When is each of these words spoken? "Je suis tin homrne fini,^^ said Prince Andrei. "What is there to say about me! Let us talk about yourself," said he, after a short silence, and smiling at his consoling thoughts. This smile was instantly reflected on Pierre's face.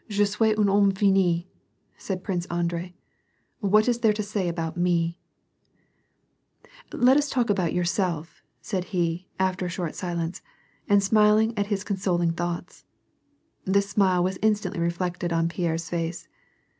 "Je 0.09 0.25
suis 0.25 0.55
tin 0.55 0.65
homrne 0.65 0.95
fini,^^ 0.97 1.45
said 1.95 2.23
Prince 2.23 2.47
Andrei. 2.47 2.95
"What 3.59 3.87
is 3.87 3.99
there 3.99 4.13
to 4.13 4.23
say 4.23 4.47
about 4.47 4.75
me! 4.75 5.19
Let 6.91 7.17
us 7.17 7.29
talk 7.29 7.51
about 7.51 7.71
yourself," 7.71 8.41
said 8.63 8.85
he, 8.85 9.27
after 9.39 9.67
a 9.67 9.69
short 9.69 9.93
silence, 9.93 10.41
and 10.89 11.03
smiling 11.03 11.55
at 11.55 11.67
his 11.67 11.83
consoling 11.83 12.31
thoughts. 12.31 12.83
This 13.63 13.91
smile 13.91 14.23
was 14.23 14.39
instantly 14.41 14.79
reflected 14.79 15.31
on 15.31 15.47
Pierre's 15.47 15.87
face. 15.87 16.27